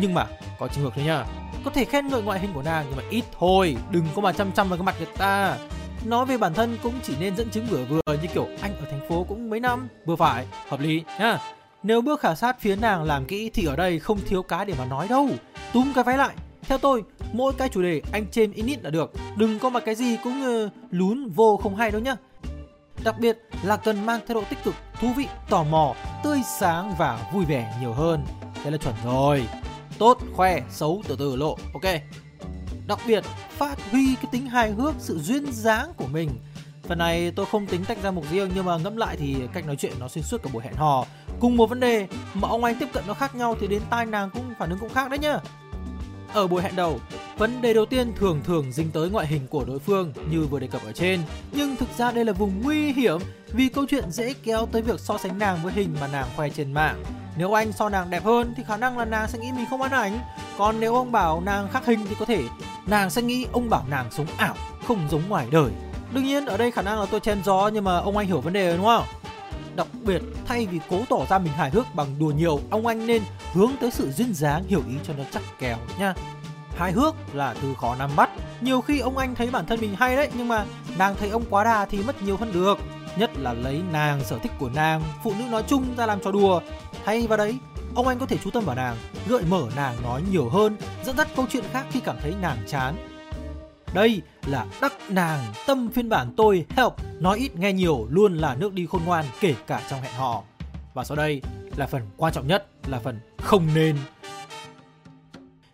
Nhưng 0.00 0.14
mà 0.14 0.26
có 0.58 0.68
trường 0.68 0.84
hợp 0.84 0.92
thế 0.96 1.04
nha. 1.04 1.24
Có 1.64 1.70
thể 1.70 1.84
khen 1.84 2.08
ngợi 2.08 2.22
ngoại 2.22 2.40
hình 2.40 2.52
của 2.54 2.62
nàng 2.62 2.84
nhưng 2.88 2.96
mà 2.96 3.02
ít 3.10 3.24
thôi, 3.38 3.76
đừng 3.90 4.04
có 4.14 4.22
mà 4.22 4.32
chăm 4.32 4.52
chăm 4.52 4.68
vào 4.68 4.78
cái 4.78 4.84
mặt 4.84 4.94
người 4.98 5.08
ta. 5.18 5.56
Nói 6.06 6.26
về 6.26 6.38
bản 6.38 6.54
thân 6.54 6.78
cũng 6.82 6.94
chỉ 7.02 7.14
nên 7.20 7.36
dẫn 7.36 7.50
chứng 7.50 7.66
vừa 7.66 7.84
vừa 7.84 8.14
như 8.22 8.28
kiểu 8.34 8.48
anh 8.60 8.76
ở 8.76 8.86
thành 8.90 9.08
phố 9.08 9.24
cũng 9.28 9.50
mấy 9.50 9.60
năm, 9.60 9.88
vừa 10.04 10.16
phải, 10.16 10.46
hợp 10.68 10.80
lý 10.80 11.02
nhá. 11.18 11.38
Nếu 11.82 12.00
bước 12.00 12.20
khảo 12.20 12.34
sát 12.34 12.60
phía 12.60 12.76
nàng 12.76 13.02
làm 13.02 13.24
kỹ 13.24 13.50
thì 13.54 13.66
ở 13.66 13.76
đây 13.76 13.98
không 13.98 14.18
thiếu 14.26 14.42
cái 14.42 14.64
để 14.64 14.74
mà 14.78 14.84
nói 14.84 15.08
đâu. 15.08 15.28
Túm 15.72 15.92
cái 15.94 16.04
váy 16.04 16.18
lại. 16.18 16.34
Theo 16.62 16.78
tôi, 16.78 17.02
mỗi 17.32 17.52
cái 17.58 17.68
chủ 17.68 17.82
đề 17.82 18.02
anh 18.12 18.26
chêm 18.30 18.52
ít 18.52 18.62
ít 18.66 18.78
là 18.82 18.90
được. 18.90 19.12
Đừng 19.36 19.58
có 19.58 19.70
mà 19.70 19.80
cái 19.80 19.94
gì 19.94 20.16
cũng 20.24 20.64
uh, 20.66 20.72
lún 20.90 21.28
vô 21.28 21.56
không 21.62 21.76
hay 21.76 21.90
đâu 21.90 22.00
nhá. 22.00 22.16
Đặc 23.04 23.18
biệt 23.18 23.38
là 23.62 23.76
cần 23.76 24.06
mang 24.06 24.20
thái 24.26 24.34
độ 24.34 24.42
tích 24.50 24.64
cực, 24.64 24.74
thú 25.00 25.08
vị, 25.16 25.26
tò 25.50 25.62
mò, 25.62 25.94
tươi 26.24 26.38
sáng 26.60 26.94
và 26.98 27.30
vui 27.32 27.44
vẻ 27.44 27.74
nhiều 27.80 27.92
hơn. 27.92 28.24
Thế 28.64 28.70
là 28.70 28.76
chuẩn 28.76 28.94
rồi. 29.04 29.44
Tốt, 29.98 30.18
khoe, 30.34 30.60
xấu, 30.70 31.02
từ 31.08 31.16
từ 31.18 31.36
lộ. 31.36 31.58
Ok. 31.72 31.94
Đặc 32.86 32.98
biệt, 33.06 33.24
phát 33.50 33.90
huy 33.90 34.14
cái 34.14 34.26
tính 34.30 34.46
hài 34.46 34.70
hước, 34.70 34.94
sự 34.98 35.18
duyên 35.18 35.52
dáng 35.52 35.92
của 35.96 36.06
mình. 36.06 36.30
Phần 36.82 36.98
này 36.98 37.32
tôi 37.36 37.46
không 37.46 37.66
tính 37.66 37.84
tách 37.84 38.02
ra 38.02 38.10
mục 38.10 38.24
riêng 38.30 38.50
nhưng 38.54 38.64
mà 38.64 38.76
ngẫm 38.76 38.96
lại 38.96 39.16
thì 39.16 39.36
cách 39.52 39.66
nói 39.66 39.76
chuyện 39.76 39.92
nó 40.00 40.08
xuyên 40.08 40.24
suốt 40.24 40.42
cả 40.42 40.50
buổi 40.52 40.62
hẹn 40.62 40.74
hò. 40.74 41.04
Cùng 41.40 41.56
một 41.56 41.66
vấn 41.66 41.80
đề 41.80 42.06
mà 42.34 42.48
ông 42.48 42.64
anh 42.64 42.74
tiếp 42.80 42.88
cận 42.92 43.04
nó 43.06 43.14
khác 43.14 43.34
nhau 43.34 43.56
thì 43.60 43.66
đến 43.66 43.82
tai 43.90 44.06
nàng 44.06 44.30
cũng 44.30 44.42
phản 44.58 44.70
ứng 44.70 44.78
cũng 44.78 44.94
khác 44.94 45.10
đấy 45.10 45.18
nhá. 45.18 45.38
Ở 46.32 46.46
buổi 46.46 46.62
hẹn 46.62 46.76
đầu, 46.76 47.00
vấn 47.38 47.62
đề 47.62 47.74
đầu 47.74 47.86
tiên 47.86 48.12
thường 48.16 48.40
thường 48.44 48.72
dính 48.72 48.90
tới 48.90 49.10
ngoại 49.10 49.26
hình 49.26 49.46
của 49.46 49.64
đối 49.64 49.78
phương 49.78 50.12
như 50.30 50.46
vừa 50.46 50.60
đề 50.60 50.66
cập 50.66 50.84
ở 50.84 50.92
trên. 50.92 51.20
Nhưng 51.52 51.76
thực 51.76 51.88
ra 51.98 52.12
đây 52.12 52.24
là 52.24 52.32
vùng 52.32 52.62
nguy 52.62 52.92
hiểm 52.92 53.20
vì 53.52 53.68
câu 53.68 53.86
chuyện 53.88 54.10
dễ 54.10 54.34
kéo 54.34 54.66
tới 54.72 54.82
việc 54.82 55.00
so 55.00 55.18
sánh 55.18 55.38
nàng 55.38 55.58
với 55.62 55.72
hình 55.72 55.96
mà 56.00 56.06
nàng 56.06 56.28
khoe 56.36 56.48
trên 56.48 56.72
mạng. 56.72 57.04
Nếu 57.38 57.56
anh 57.56 57.72
so 57.72 57.88
nàng 57.88 58.10
đẹp 58.10 58.24
hơn 58.24 58.54
thì 58.56 58.62
khả 58.64 58.76
năng 58.76 58.98
là 58.98 59.04
nàng 59.04 59.28
sẽ 59.28 59.38
nghĩ 59.38 59.52
mình 59.52 59.66
không 59.70 59.82
ăn 59.82 59.92
ảnh. 59.92 60.18
Còn 60.58 60.80
nếu 60.80 60.94
ông 60.94 61.12
bảo 61.12 61.40
nàng 61.40 61.68
khác 61.72 61.86
hình 61.86 62.00
thì 62.08 62.14
có 62.18 62.24
thể 62.24 62.42
nàng 62.86 63.10
sẽ 63.10 63.22
nghĩ 63.22 63.46
ông 63.52 63.70
bảo 63.70 63.84
nàng 63.90 64.10
sống 64.10 64.26
ảo, 64.36 64.54
không 64.86 65.08
giống 65.10 65.28
ngoài 65.28 65.46
đời. 65.50 65.70
Đương 66.12 66.24
nhiên 66.24 66.46
ở 66.46 66.56
đây 66.56 66.70
khả 66.70 66.82
năng 66.82 67.00
là 67.00 67.06
tôi 67.10 67.20
chen 67.20 67.38
gió 67.44 67.70
nhưng 67.74 67.84
mà 67.84 67.98
ông 67.98 68.16
anh 68.16 68.26
hiểu 68.26 68.40
vấn 68.40 68.52
đề 68.52 68.68
rồi 68.68 68.76
đúng 68.76 68.86
không? 68.86 69.04
Đặc 69.76 69.86
biệt, 70.04 70.22
thay 70.46 70.66
vì 70.66 70.80
cố 70.90 71.00
tỏ 71.08 71.16
ra 71.30 71.38
mình 71.38 71.52
hài 71.52 71.70
hước 71.70 71.94
bằng 71.94 72.18
đùa 72.18 72.30
nhiều, 72.30 72.60
ông 72.70 72.86
anh 72.86 73.06
nên 73.06 73.22
hướng 73.52 73.70
tới 73.80 73.90
sự 73.90 74.10
duyên 74.10 74.34
dáng 74.34 74.64
hiểu 74.68 74.82
ý 74.88 74.94
cho 75.06 75.14
nó 75.18 75.24
chắc 75.32 75.42
kèo 75.58 75.76
nha. 75.98 76.14
Hài 76.76 76.92
hước 76.92 77.14
là 77.34 77.54
từ 77.62 77.74
khó 77.80 77.96
nắm 77.98 78.10
bắt. 78.16 78.30
Nhiều 78.60 78.80
khi 78.80 78.98
ông 78.98 79.18
anh 79.18 79.34
thấy 79.34 79.50
bản 79.50 79.66
thân 79.66 79.80
mình 79.80 79.94
hay 79.98 80.16
đấy, 80.16 80.30
nhưng 80.34 80.48
mà 80.48 80.64
nàng 80.98 81.14
thấy 81.20 81.30
ông 81.30 81.44
quá 81.50 81.64
đà 81.64 81.84
thì 81.84 82.02
mất 82.02 82.22
nhiều 82.22 82.36
hơn 82.36 82.52
được. 82.52 82.78
Nhất 83.18 83.30
là 83.38 83.52
lấy 83.52 83.80
nàng, 83.92 84.20
sở 84.24 84.38
thích 84.38 84.52
của 84.58 84.70
nàng, 84.74 85.02
phụ 85.24 85.32
nữ 85.38 85.44
nói 85.50 85.62
chung 85.66 85.84
ra 85.96 86.06
làm 86.06 86.20
trò 86.20 86.32
đùa. 86.32 86.60
hay 87.04 87.26
vào 87.26 87.38
đấy, 87.38 87.58
ông 87.96 88.08
anh 88.08 88.18
có 88.18 88.26
thể 88.26 88.38
chú 88.44 88.50
tâm 88.50 88.64
vào 88.64 88.76
nàng, 88.76 88.96
gợi 89.28 89.42
mở 89.50 89.68
nàng 89.76 90.02
nói 90.02 90.22
nhiều 90.30 90.48
hơn, 90.48 90.76
dẫn 91.04 91.16
dắt 91.16 91.28
câu 91.36 91.46
chuyện 91.50 91.64
khác 91.72 91.86
khi 91.90 92.00
cảm 92.00 92.16
thấy 92.22 92.34
nàng 92.42 92.58
chán. 92.66 92.96
Đây 93.94 94.22
là 94.46 94.66
đắc 94.80 94.92
nàng 95.08 95.52
tâm 95.66 95.88
phiên 95.90 96.08
bản 96.08 96.34
tôi 96.36 96.66
help 96.70 96.92
nói 97.20 97.38
ít 97.38 97.56
nghe 97.56 97.72
nhiều 97.72 98.06
luôn 98.10 98.36
là 98.36 98.54
nước 98.54 98.72
đi 98.72 98.86
khôn 98.86 99.00
ngoan 99.04 99.24
kể 99.40 99.54
cả 99.66 99.82
trong 99.90 100.00
hẹn 100.00 100.14
hò. 100.14 100.42
Và 100.94 101.04
sau 101.04 101.16
đây 101.16 101.42
là 101.76 101.86
phần 101.86 102.02
quan 102.16 102.32
trọng 102.32 102.46
nhất 102.46 102.66
là 102.86 102.98
phần 102.98 103.20
không 103.38 103.66
nên. 103.74 103.96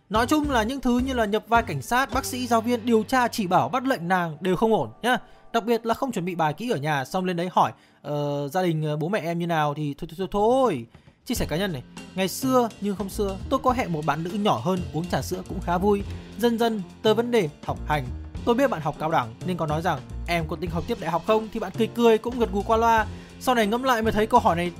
Nói 0.09 0.27
chung 0.27 0.49
là 0.49 0.63
những 0.63 0.81
thứ 0.81 0.99
như 0.99 1.13
là 1.13 1.25
nhập 1.25 1.43
vai 1.47 1.63
cảnh 1.63 1.81
sát, 1.81 2.13
bác 2.13 2.25
sĩ, 2.25 2.47
giáo 2.47 2.61
viên, 2.61 2.85
điều 2.85 3.03
tra 3.03 3.27
chỉ 3.27 3.47
bảo 3.47 3.69
bắt 3.69 3.83
lệnh 3.83 4.07
nàng 4.07 4.37
đều 4.41 4.55
không 4.55 4.73
ổn 4.73 4.89
nhá. 5.01 5.17
Đặc 5.53 5.65
biệt 5.65 5.85
là 5.85 5.93
không 5.93 6.11
chuẩn 6.11 6.25
bị 6.25 6.35
bài 6.35 6.53
kỹ 6.53 6.69
ở 6.69 6.77
nhà 6.77 7.05
xong 7.05 7.25
lên 7.25 7.35
đấy 7.35 7.49
hỏi 7.51 7.71
uh, 8.07 8.51
gia 8.51 8.63
đình 8.63 8.93
uh, 8.93 8.99
bố 8.99 9.09
mẹ 9.09 9.19
em 9.19 9.39
như 9.39 9.47
nào 9.47 9.73
thì 9.73 9.95
thôi 9.97 10.07
thôi 10.09 10.15
thôi 10.17 10.27
thôi. 10.31 10.85
Chia 11.25 11.35
sẻ 11.35 11.45
cá 11.45 11.57
nhân 11.57 11.73
này, 11.73 11.83
ngày 12.15 12.27
xưa 12.27 12.69
nhưng 12.81 12.95
không 12.95 13.09
xưa, 13.09 13.37
tôi 13.49 13.59
có 13.63 13.71
hẹn 13.71 13.93
một 13.93 14.05
bạn 14.05 14.23
nữ 14.23 14.29
nhỏ 14.29 14.61
hơn 14.63 14.79
uống 14.93 15.05
trà 15.05 15.21
sữa 15.21 15.41
cũng 15.49 15.61
khá 15.61 15.77
vui. 15.77 16.03
Dần 16.37 16.59
dần 16.59 16.81
tới 17.01 17.13
vấn 17.13 17.31
đề 17.31 17.49
học 17.65 17.79
hành, 17.87 18.05
tôi 18.45 18.55
biết 18.55 18.69
bạn 18.69 18.81
học 18.81 18.95
cao 18.99 19.11
đẳng 19.11 19.33
nên 19.45 19.57
có 19.57 19.65
nói 19.65 19.81
rằng 19.81 19.99
em 20.27 20.47
có 20.47 20.55
tính 20.55 20.69
học 20.69 20.83
tiếp 20.87 20.97
đại 20.99 21.11
học 21.11 21.23
không? 21.27 21.47
Thì 21.53 21.59
bạn 21.59 21.71
cười 21.77 21.87
cười 21.87 22.17
cũng 22.17 22.39
gật 22.39 22.51
gù 22.51 22.61
qua 22.61 22.77
loa. 22.77 23.05
Sau 23.39 23.55
này 23.55 23.67
ngẫm 23.67 23.83
lại 23.83 24.01
mới 24.01 24.11
thấy 24.11 24.27
câu 24.27 24.39
hỏi 24.39 24.55
này 24.55 24.71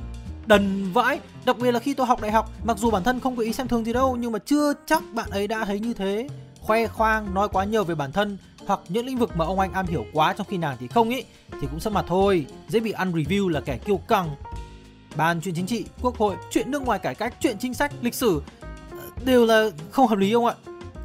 đần 0.46 0.92
vãi. 0.94 1.20
Đặc 1.46 1.58
biệt 1.58 1.72
là 1.72 1.80
khi 1.80 1.94
tôi 1.94 2.08
học 2.08 2.22
đại 2.22 2.32
học 2.32 2.50
mặc 2.64 2.78
dù 2.78 2.92
bản 2.92 3.04
thân 3.04 3.20
không 3.20 3.36
có 3.36 3.44
ý 3.44 3.54
xem 3.54 3.68
thường 3.68 3.86
gì 3.86 3.94
đâu 3.94 4.18
nhưng 4.20 4.32
mà 4.32 4.40
chưa 4.40 4.74
chắc 4.86 5.04
bạn 5.14 5.30
ấy 5.30 5.48
đã 5.48 5.66
thấy 5.66 5.80
như 5.80 5.94
thế. 5.94 6.28
Khoe 6.62 6.88
khoang 6.88 7.34
nói 7.34 7.50
quá 7.50 7.66
nhiều 7.66 7.84
về 7.84 7.96
bản 7.96 8.12
thân 8.12 8.38
hoặc 8.68 8.80
những 8.90 9.06
lĩnh 9.06 9.18
vực 9.18 9.38
mà 9.38 9.46
ông 9.46 9.60
anh 9.60 9.74
am 9.74 9.86
hiểu 9.86 10.06
quá 10.14 10.34
trong 10.34 10.48
khi 10.50 10.58
nàng 10.58 10.78
thì 10.80 10.88
không 10.88 11.10
ý 11.10 11.24
thì 11.62 11.68
cũng 11.72 11.80
sắp 11.80 11.94
mặt 11.94 12.06
thôi. 12.08 12.46
Dễ 12.70 12.80
bị 12.80 12.92
ăn 12.92 13.12
review 13.12 13.48
là 13.48 13.62
kẻ 13.62 13.78
kiêu 13.78 13.98
căng 13.98 14.36
ban 15.18 15.42
chuyện 15.42 15.56
chính 15.56 15.66
trị, 15.66 15.86
quốc 16.02 16.18
hội, 16.18 16.36
chuyện 16.52 16.72
nước 16.72 16.82
ngoài 16.82 17.00
cải 17.00 17.16
cách, 17.16 17.34
chuyện 17.40 17.58
chính 17.60 17.74
sách, 17.74 17.92
lịch 18.02 18.14
sử. 18.14 18.42
Ờ, 18.92 18.98
đều 19.26 19.46
là 19.46 19.70
không 19.92 20.08
hợp 20.08 20.18
lý 20.18 20.34
không 20.34 20.46
ạ. 20.46 20.54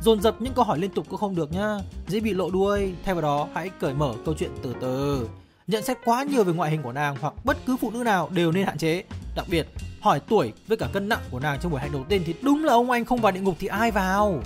Dồn 0.03 0.23
dập 0.23 0.37
những 0.41 0.53
câu 0.55 0.65
hỏi 0.65 0.79
liên 0.79 0.91
tục 0.91 1.07
cũng 1.09 1.21
không 1.21 1.37
được 1.37 1.53
nhá. 1.53 1.79
Dễ 2.07 2.21
bị 2.21 2.35
lộ 2.35 2.51
đuôi. 2.51 2.93
Thay 3.05 3.15
vào 3.15 3.23
đó, 3.23 3.49
hãy 3.55 3.71
cởi 3.81 3.95
mở 3.95 4.15
câu 4.25 4.35
chuyện 4.39 4.51
từ 4.63 4.75
từ. 4.81 5.29
Nhận 5.67 5.85
xét 5.85 5.99
quá 6.05 6.23
nhiều 6.23 6.45
về 6.45 6.53
ngoại 6.53 6.71
hình 6.71 6.83
của 6.83 6.93
nàng 6.93 7.17
hoặc 7.21 7.35
bất 7.45 7.57
cứ 7.67 7.77
phụ 7.77 7.91
nữ 7.91 8.03
nào 8.05 8.29
đều 8.33 8.53
nên 8.53 8.67
hạn 8.67 8.79
chế. 8.79 9.03
Đặc 9.37 9.47
biệt, 9.51 9.67
hỏi 10.01 10.21
tuổi 10.29 10.53
với 10.67 10.77
cả 10.77 10.89
cân 10.93 11.09
nặng 11.09 11.23
của 11.31 11.41
nàng 11.41 11.59
trong 11.61 11.73
buổi 11.73 11.81
hẹn 11.81 11.93
đầu 11.93 12.05
tiên 12.09 12.23
thì 12.27 12.35
đúng 12.43 12.65
là 12.65 12.73
ông 12.73 12.91
anh 12.91 13.05
không 13.05 13.21
vào 13.21 13.33
địa 13.33 13.41
ngục 13.41 13.57
thì 13.59 13.67
ai 13.67 13.91
vào? 13.91 14.43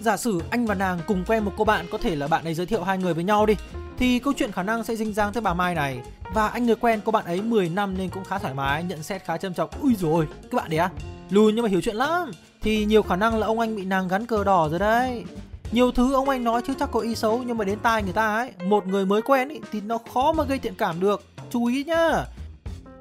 Giả 0.00 0.16
sử 0.16 0.42
anh 0.50 0.66
và 0.66 0.74
nàng 0.74 1.00
cùng 1.06 1.24
quen 1.26 1.44
một 1.44 1.52
cô 1.56 1.64
bạn, 1.64 1.86
có 1.90 1.98
thể 1.98 2.16
là 2.16 2.28
bạn 2.28 2.44
ấy 2.44 2.54
giới 2.54 2.66
thiệu 2.66 2.82
hai 2.82 2.98
người 2.98 3.14
với 3.14 3.24
nhau 3.24 3.46
đi 3.46 3.54
thì 3.98 4.18
câu 4.18 4.32
chuyện 4.36 4.52
khả 4.52 4.62
năng 4.62 4.84
sẽ 4.84 4.96
dinh 4.96 5.14
dáng 5.14 5.32
tới 5.32 5.40
bà 5.40 5.54
Mai 5.54 5.74
này. 5.74 6.00
Và 6.34 6.48
anh 6.48 6.66
người 6.66 6.76
quen 6.76 7.00
cô 7.04 7.12
bạn 7.12 7.24
ấy 7.24 7.42
10 7.42 7.68
năm 7.68 7.94
nên 7.98 8.08
cũng 8.08 8.24
khá 8.24 8.38
thoải 8.38 8.54
mái, 8.54 8.84
nhận 8.84 9.02
xét 9.02 9.24
khá 9.24 9.36
châm 9.36 9.54
trọng. 9.54 9.70
Ui 9.82 9.94
rồi 9.94 10.28
các 10.42 10.54
bạn 10.54 10.70
đấy 10.70 10.78
à. 10.78 10.90
Lùn 11.30 11.54
nhưng 11.54 11.62
mà 11.62 11.68
hiểu 11.68 11.80
chuyện 11.80 11.96
lắm. 11.96 12.30
Thì 12.60 12.84
nhiều 12.84 13.02
khả 13.02 13.16
năng 13.16 13.38
là 13.38 13.46
ông 13.46 13.60
anh 13.60 13.76
bị 13.76 13.84
nàng 13.84 14.08
gắn 14.08 14.26
cờ 14.26 14.44
đỏ 14.44 14.68
rồi 14.68 14.78
đấy. 14.78 15.24
Nhiều 15.72 15.92
thứ 15.92 16.14
ông 16.14 16.28
anh 16.28 16.44
nói 16.44 16.62
chứ 16.66 16.74
chắc 16.78 16.90
có 16.92 17.00
ý 17.00 17.14
xấu, 17.14 17.42
nhưng 17.46 17.58
mà 17.58 17.64
đến 17.64 17.78
tai 17.78 18.02
người 18.02 18.12
ta 18.12 18.36
ấy. 18.36 18.50
Một 18.68 18.86
người 18.86 19.06
mới 19.06 19.22
quen 19.22 19.48
ấy 19.48 19.60
thì 19.72 19.80
nó 19.80 19.98
khó 20.14 20.32
mà 20.32 20.44
gây 20.44 20.58
thiện 20.58 20.74
cảm 20.74 21.00
được. 21.00 21.22
Chú 21.50 21.66
ý 21.66 21.84
nhá. 21.84 22.24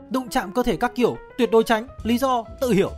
Đụng 0.09 0.29
chạm 0.29 0.51
cơ 0.51 0.63
thể 0.63 0.77
các 0.77 0.91
kiểu, 0.95 1.17
tuyệt 1.37 1.51
đối 1.51 1.63
tránh. 1.63 1.87
Lý 2.03 2.17
do, 2.17 2.43
tự 2.61 2.71
hiểu. 2.71 2.91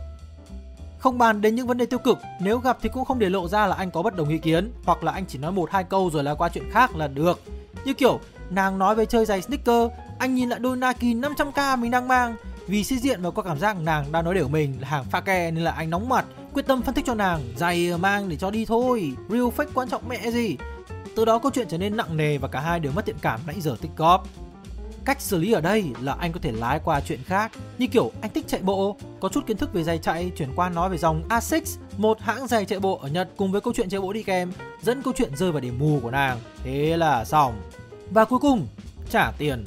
Không 0.98 1.18
bàn 1.18 1.40
đến 1.40 1.54
những 1.54 1.66
vấn 1.66 1.78
đề 1.78 1.86
tiêu 1.86 1.98
cực, 1.98 2.18
nếu 2.40 2.58
gặp 2.58 2.78
thì 2.82 2.88
cũng 2.88 3.04
không 3.04 3.18
để 3.18 3.28
lộ 3.28 3.48
ra 3.48 3.66
là 3.66 3.76
anh 3.76 3.90
có 3.90 4.02
bất 4.02 4.16
đồng 4.16 4.28
ý 4.28 4.38
kiến, 4.38 4.72
hoặc 4.84 5.04
là 5.04 5.12
anh 5.12 5.24
chỉ 5.28 5.38
nói 5.38 5.52
một 5.52 5.70
hai 5.70 5.84
câu 5.84 6.10
rồi 6.10 6.24
là 6.24 6.34
qua 6.34 6.48
chuyện 6.48 6.70
khác 6.70 6.96
là 6.96 7.08
được 7.08 7.40
như 7.84 7.94
kiểu, 7.94 8.20
nàng 8.50 8.78
nói 8.78 8.94
về 8.94 9.06
chơi 9.06 9.24
giày 9.24 9.42
sneaker, 9.42 9.90
anh 10.18 10.34
nhìn 10.34 10.48
lại 10.48 10.58
đôi 10.58 10.76
Nike 10.76 11.28
500k 11.28 11.78
mình 11.78 11.90
đang 11.90 12.08
mang. 12.08 12.36
Vì 12.66 12.84
sĩ 12.84 12.98
diện 12.98 13.22
và 13.22 13.30
có 13.30 13.42
cảm 13.42 13.58
giác 13.58 13.76
nàng 13.80 14.12
đang 14.12 14.24
nói 14.24 14.34
đều 14.34 14.48
mình 14.48 14.76
là 14.80 14.88
hàng 14.88 15.04
pha 15.04 15.20
ke 15.20 15.50
nên 15.50 15.64
là 15.64 15.70
anh 15.70 15.90
nóng 15.90 16.08
mặt, 16.08 16.24
quyết 16.52 16.66
tâm 16.66 16.82
phân 16.82 16.94
tích 16.94 17.04
cho 17.04 17.14
nàng, 17.14 17.40
giày 17.56 17.88
ờ, 17.90 17.98
mang 17.98 18.28
để 18.28 18.36
cho 18.36 18.50
đi 18.50 18.64
thôi. 18.64 19.12
Real 19.28 19.42
fake 19.42 19.66
quan 19.74 19.88
trọng 19.88 20.08
mẹ 20.08 20.30
gì? 20.30 20.56
Từ 21.16 21.24
đó 21.24 21.38
câu 21.38 21.50
chuyện 21.54 21.68
trở 21.70 21.78
nên 21.78 21.96
nặng 21.96 22.16
nề 22.16 22.38
và 22.38 22.48
cả 22.48 22.60
hai 22.60 22.80
đều 22.80 22.92
mất 22.92 23.06
thiện 23.06 23.16
cảm 23.22 23.40
nãy 23.46 23.60
giờ 23.60 23.76
tích 23.80 23.90
góp 23.96 24.26
cách 25.04 25.20
xử 25.20 25.38
lý 25.38 25.52
ở 25.52 25.60
đây 25.60 25.84
là 26.00 26.12
anh 26.12 26.32
có 26.32 26.40
thể 26.42 26.52
lái 26.52 26.80
qua 26.84 27.00
chuyện 27.00 27.20
khác, 27.24 27.52
như 27.78 27.86
kiểu 27.86 28.12
anh 28.20 28.30
thích 28.34 28.44
chạy 28.48 28.60
bộ. 28.60 28.96
Có 29.20 29.28
chút 29.28 29.46
kiến 29.46 29.56
thức 29.56 29.72
về 29.72 29.82
giày 29.82 29.98
chạy, 29.98 30.32
chuyển 30.36 30.52
qua 30.56 30.68
nói 30.68 30.90
về 30.90 30.98
dòng 30.98 31.22
Asics 31.28 31.78
một 31.96 32.20
hãng 32.20 32.46
giày 32.46 32.64
chạy 32.64 32.80
bộ 32.80 32.98
ở 33.02 33.08
Nhật 33.08 33.28
cùng 33.36 33.52
với 33.52 33.60
câu 33.60 33.72
chuyện 33.76 33.88
chạy 33.88 34.00
bộ 34.00 34.12
đi 34.12 34.22
kèm, 34.22 34.52
dẫn 34.82 35.02
câu 35.02 35.12
chuyện 35.16 35.36
rơi 35.36 35.52
vào 35.52 35.60
điểm 35.60 35.78
mù 35.78 36.00
của 36.02 36.10
nàng. 36.10 36.38
Thế 36.64 36.96
là 36.96 37.24
xong. 37.24 37.60
Và 38.10 38.24
cuối 38.24 38.38
cùng, 38.38 38.66
trả 39.10 39.30
tiền. 39.38 39.64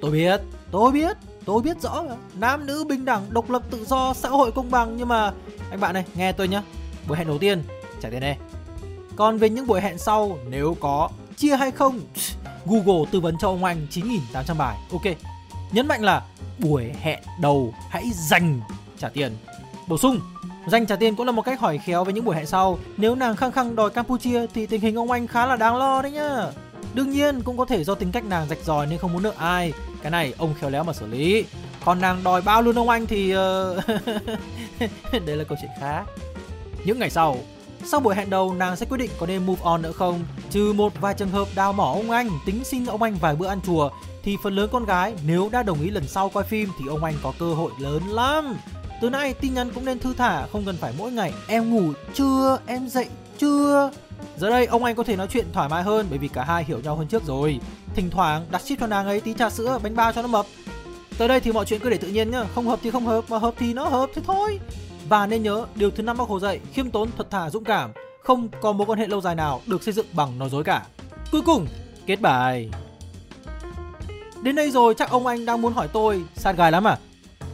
Tôi 0.00 0.10
biết 0.10 0.40
tôi 0.70 0.92
biết 0.92 1.16
tôi 1.44 1.62
biết 1.62 1.80
rõ. 1.80 2.04
Nam 2.34 2.66
nữ 2.66 2.84
bình 2.84 3.04
đẳng, 3.04 3.26
độc 3.30 3.50
lập, 3.50 3.62
tự 3.70 3.84
do, 3.84 4.14
xã 4.14 4.28
hội 4.28 4.52
công 4.52 4.70
bằng. 4.70 4.96
Nhưng 4.96 5.08
mà, 5.08 5.32
anh 5.70 5.80
bạn 5.80 5.94
này, 5.94 6.04
nghe 6.14 6.32
tôi 6.32 6.48
nhá. 6.48 6.62
Buổi 7.08 7.18
hẹn 7.18 7.26
đầu 7.26 7.38
tiên, 7.38 7.62
trả 8.00 8.10
tiền 8.10 8.20
đây. 8.20 8.36
Còn 9.16 9.38
về 9.38 9.48
những 9.48 9.66
buổi 9.66 9.80
hẹn 9.80 9.98
sau, 9.98 10.38
nếu 10.50 10.76
có, 10.80 11.08
chia 11.36 11.56
hay 11.56 11.70
không? 11.70 12.00
Google 12.66 13.10
tư 13.10 13.20
vấn 13.20 13.36
cho 13.38 13.48
ông 13.48 13.64
anh 13.64 13.86
9.800 13.90 14.56
bài. 14.58 14.76
Ok, 14.92 15.02
nhấn 15.72 15.88
mạnh 15.88 16.02
là 16.02 16.22
buổi 16.58 16.92
hẹn 17.00 17.18
đầu 17.40 17.74
hãy 17.90 18.04
dành 18.14 18.60
trả 18.98 19.08
tiền. 19.08 19.32
Bổ 19.88 19.98
sung, 19.98 20.20
dành 20.66 20.86
trả 20.86 20.96
tiền 20.96 21.16
cũng 21.16 21.26
là 21.26 21.32
một 21.32 21.42
cách 21.42 21.60
hỏi 21.60 21.78
khéo 21.78 22.04
với 22.04 22.14
những 22.14 22.24
buổi 22.24 22.36
hẹn 22.36 22.46
sau. 22.46 22.78
Nếu 22.96 23.14
nàng 23.14 23.36
khăng 23.36 23.52
khăng 23.52 23.76
đòi 23.76 23.90
Campuchia 23.90 24.46
thì 24.54 24.66
tình 24.66 24.80
hình 24.80 24.98
ông 24.98 25.10
anh 25.10 25.26
khá 25.26 25.46
là 25.46 25.56
đáng 25.56 25.76
lo 25.76 26.02
đấy 26.02 26.12
nhá. 26.12 26.46
Đương 26.94 27.10
nhiên 27.10 27.42
cũng 27.42 27.56
có 27.56 27.64
thể 27.64 27.84
do 27.84 27.94
tính 27.94 28.12
cách 28.12 28.24
nàng 28.24 28.48
rạch 28.48 28.64
ròi 28.64 28.86
nên 28.86 28.98
không 28.98 29.12
muốn 29.12 29.22
nợ 29.22 29.32
ai. 29.36 29.72
Cái 30.02 30.10
này 30.10 30.34
ông 30.38 30.54
khéo 30.60 30.70
léo 30.70 30.84
mà 30.84 30.92
xử 30.92 31.06
lý. 31.06 31.44
Còn 31.84 32.00
nàng 32.00 32.24
đòi 32.24 32.42
bao 32.42 32.62
luôn 32.62 32.78
ông 32.78 32.88
anh 32.88 33.06
thì 33.06 33.34
uh... 33.36 33.38
đây 35.26 35.36
là 35.36 35.44
câu 35.44 35.58
chuyện 35.60 35.70
khác 35.80 36.04
những 36.84 36.98
ngày 36.98 37.10
sau 37.10 37.36
sau 37.84 38.00
buổi 38.00 38.14
hẹn 38.14 38.30
đầu 38.30 38.54
nàng 38.54 38.76
sẽ 38.76 38.86
quyết 38.86 38.98
định 38.98 39.10
có 39.18 39.26
nên 39.26 39.46
move 39.46 39.62
on 39.64 39.82
nữa 39.82 39.92
không 39.92 40.24
trừ 40.50 40.72
một 40.72 40.92
vài 41.00 41.14
trường 41.14 41.30
hợp 41.30 41.48
đào 41.54 41.72
mỏ 41.72 41.92
ông 41.92 42.10
anh 42.10 42.30
tính 42.46 42.64
xin 42.64 42.86
ông 42.86 43.02
anh 43.02 43.16
vài 43.20 43.36
bữa 43.36 43.46
ăn 43.46 43.60
chùa 43.66 43.90
thì 44.22 44.36
phần 44.42 44.54
lớn 44.54 44.68
con 44.72 44.84
gái 44.84 45.14
nếu 45.26 45.48
đã 45.52 45.62
đồng 45.62 45.80
ý 45.80 45.90
lần 45.90 46.08
sau 46.08 46.28
quay 46.28 46.46
phim 46.46 46.68
thì 46.78 46.88
ông 46.88 47.04
anh 47.04 47.14
có 47.22 47.32
cơ 47.38 47.54
hội 47.54 47.72
lớn 47.78 48.02
lắm 48.06 48.56
Từ 49.00 49.10
nay 49.10 49.34
tin 49.34 49.54
nhắn 49.54 49.70
cũng 49.74 49.84
nên 49.84 49.98
thư 49.98 50.14
thả, 50.14 50.46
không 50.46 50.64
cần 50.66 50.76
phải 50.76 50.92
mỗi 50.98 51.12
ngày 51.12 51.32
em 51.46 51.70
ngủ 51.70 51.92
chưa, 52.14 52.58
em 52.66 52.88
dậy 52.88 53.06
chưa. 53.38 53.90
Giờ 54.36 54.50
đây 54.50 54.66
ông 54.66 54.84
anh 54.84 54.94
có 54.94 55.02
thể 55.02 55.16
nói 55.16 55.26
chuyện 55.30 55.46
thoải 55.52 55.68
mái 55.68 55.82
hơn 55.82 56.06
bởi 56.10 56.18
vì 56.18 56.28
cả 56.28 56.44
hai 56.44 56.64
hiểu 56.64 56.80
nhau 56.80 56.96
hơn 56.96 57.06
trước 57.06 57.22
rồi. 57.26 57.60
Thỉnh 57.94 58.10
thoảng 58.10 58.46
đặt 58.50 58.62
ship 58.62 58.80
cho 58.80 58.86
nàng 58.86 59.06
ấy 59.06 59.20
tí 59.20 59.34
trà 59.34 59.50
sữa, 59.50 59.78
bánh 59.82 59.96
bao 59.96 60.12
cho 60.12 60.22
nó 60.22 60.28
mập. 60.28 60.46
Tới 61.18 61.28
đây 61.28 61.40
thì 61.40 61.52
mọi 61.52 61.64
chuyện 61.64 61.80
cứ 61.80 61.90
để 61.90 61.96
tự 61.96 62.08
nhiên 62.08 62.30
nhá, 62.30 62.44
không 62.54 62.68
hợp 62.68 62.78
thì 62.82 62.90
không 62.90 63.06
hợp, 63.06 63.24
mà 63.28 63.38
hợp 63.38 63.54
thì 63.58 63.74
nó 63.74 63.84
hợp 63.84 64.10
thế 64.14 64.22
thôi. 64.26 64.58
Và 65.08 65.26
nên 65.26 65.42
nhớ, 65.42 65.66
điều 65.74 65.90
thứ 65.90 66.02
năm 66.02 66.16
bác 66.16 66.28
Hồ 66.28 66.40
dạy, 66.40 66.60
khiêm 66.72 66.90
tốn, 66.90 67.08
thật 67.16 67.30
thà, 67.30 67.50
dũng 67.50 67.64
cảm, 67.64 67.90
không 68.22 68.48
có 68.60 68.72
mối 68.72 68.86
quan 68.86 68.98
hệ 68.98 69.06
lâu 69.06 69.20
dài 69.20 69.34
nào 69.34 69.60
được 69.66 69.82
xây 69.82 69.94
dựng 69.94 70.06
bằng 70.12 70.38
nói 70.38 70.50
dối 70.50 70.64
cả. 70.64 70.86
Cuối 71.32 71.42
cùng, 71.46 71.66
kết 72.06 72.20
bài. 72.20 72.70
Đến 74.42 74.56
đây 74.56 74.70
rồi 74.70 74.94
chắc 74.94 75.10
ông 75.10 75.26
anh 75.26 75.46
đang 75.46 75.62
muốn 75.62 75.72
hỏi 75.72 75.88
tôi 75.92 76.22
sát 76.34 76.56
gài 76.56 76.72
lắm 76.72 76.86
à? 76.86 76.98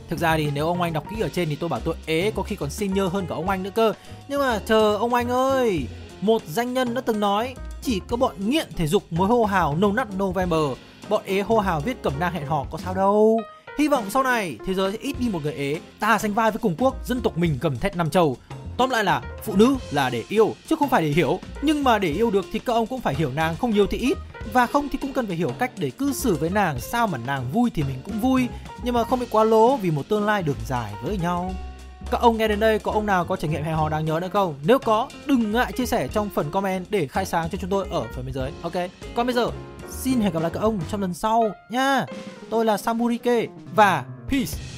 Thực 0.09 0.19
ra 0.19 0.37
thì 0.37 0.51
nếu 0.55 0.67
ông 0.67 0.83
anh 0.83 0.93
đọc 0.93 1.05
kỹ 1.11 1.21
ở 1.21 1.29
trên 1.29 1.49
thì 1.49 1.57
tôi 1.57 1.69
bảo 1.69 1.81
tôi 1.81 1.95
ế 2.07 2.33
có 2.37 2.43
khi 2.43 2.57
còn 2.57 2.71
senior 2.71 3.13
hơn 3.13 3.27
cả 3.27 3.35
ông 3.35 3.49
anh 3.49 3.63
nữa 3.63 3.71
cơ. 3.75 3.93
Nhưng 4.29 4.41
mà 4.41 4.61
chờ 4.67 4.97
ông 4.97 5.15
anh 5.15 5.29
ơi, 5.29 5.87
một 6.21 6.43
danh 6.47 6.75
nhân 6.75 6.95
đã 6.95 7.01
từng 7.01 7.21
nói 7.21 7.55
chỉ 7.83 8.01
có 8.09 8.17
bọn 8.17 8.35
nghiện 8.39 8.67
thể 8.77 8.87
dục 8.87 9.13
mới 9.13 9.29
hô 9.29 9.45
hào 9.45 9.77
No 9.77 9.89
Nut 9.89 10.09
November, 10.17 10.61
bọn 11.09 11.23
ế 11.25 11.41
hô 11.41 11.59
hào 11.59 11.81
viết 11.81 12.03
cẩm 12.03 12.13
nang 12.19 12.33
hẹn 12.33 12.47
hò 12.47 12.65
có 12.71 12.79
sao 12.79 12.95
đâu. 12.95 13.41
Hy 13.79 13.89
vọng 13.89 14.11
sau 14.11 14.23
này 14.23 14.59
thế 14.67 14.75
giới 14.75 14.93
sẽ 14.93 14.99
ít 14.99 15.17
đi 15.21 15.29
một 15.29 15.43
người 15.43 15.53
ế, 15.53 15.81
ta 16.01 16.19
sánh 16.19 16.35
vai 16.35 16.51
với 16.51 16.59
cùng 16.59 16.75
quốc, 16.79 17.07
dân 17.07 17.21
tộc 17.21 17.39
mình 17.39 17.59
cầm 17.61 17.79
thét 17.79 17.97
năm 17.97 18.11
châu. 18.11 18.37
Tóm 18.77 18.91
lại 18.91 19.05
là 19.05 19.23
phụ 19.45 19.57
nữ 19.57 19.77
là 19.91 20.11
để 20.11 20.25
yêu 20.29 20.55
chứ 20.69 20.77
không 20.79 20.89
phải 20.89 21.03
để 21.03 21.09
hiểu. 21.09 21.41
Nhưng 21.63 21.85
mà 21.85 21.99
để 21.99 22.09
yêu 22.09 22.31
được 22.31 22.47
thì 22.53 22.59
các 22.59 22.73
ông 22.73 22.87
cũng 22.87 23.01
phải 23.01 23.15
hiểu 23.15 23.31
nàng 23.35 23.57
không 23.57 23.71
nhiều 23.71 23.87
thì 23.87 23.99
ít 23.99 24.19
và 24.53 24.67
không 24.67 24.89
thì 24.89 24.99
cũng 24.99 25.13
cần 25.13 25.27
phải 25.27 25.37
hiểu 25.37 25.53
cách 25.59 25.71
để 25.79 25.91
cư 25.91 26.13
xử 26.13 26.35
với 26.35 26.51
nàng 26.51 26.81
sao 26.81 27.07
mà 27.07 27.19
nàng 27.27 27.45
vui 27.53 27.71
thì 27.75 27.83
mình 27.83 27.97
cũng 28.05 28.21
vui 28.21 28.49
nhưng 28.83 28.95
mà 28.95 29.05
không 29.05 29.21
bị 29.21 29.27
quá 29.31 29.45
lố 29.45 29.77
vì 29.77 29.91
một 29.91 30.09
tương 30.09 30.27
lai 30.27 30.43
đường 30.43 30.57
dài 30.67 30.93
với 31.03 31.19
nhau. 31.19 31.55
Các 32.11 32.21
ông 32.21 32.37
nghe 32.37 32.49
đến 32.49 32.61
đây 32.61 32.79
có 32.79 32.93
ông 32.93 33.07
nào 33.07 33.25
có 33.25 33.37
trải 33.37 33.51
nghiệm 33.51 33.63
hẹn 33.63 33.77
hò 33.77 33.89
đáng 33.89 34.05
nhớ 34.05 34.19
nữa 34.23 34.29
không? 34.33 34.55
Nếu 34.65 34.79
có, 34.79 35.09
đừng 35.27 35.53
ngại 35.53 35.73
chia 35.73 35.87
sẻ 35.87 36.09
trong 36.09 36.29
phần 36.35 36.51
comment 36.51 36.87
để 36.91 37.07
khai 37.07 37.27
sáng 37.27 37.49
cho 37.51 37.59
chúng 37.61 37.71
tôi 37.71 37.87
ở 37.91 38.05
phần 38.15 38.25
bên 38.25 38.35
dưới. 38.35 38.51
Ok. 38.63 38.91
Còn 39.15 39.27
bây 39.27 39.35
giờ, 39.35 39.51
xin 39.91 40.21
hẹn 40.21 40.33
gặp 40.33 40.43
lại 40.43 40.51
các 40.55 40.61
ông 40.61 40.81
trong 40.91 41.01
lần 41.01 41.15
sau 41.15 41.45
nha. 41.71 42.07
Tôi 42.51 42.65
là 42.65 42.77
Samurike 42.77 43.47
và 43.75 44.05
peace. 44.29 44.78